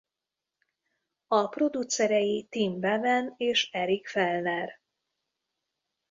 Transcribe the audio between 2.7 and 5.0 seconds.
Bevan és Eric Fellner.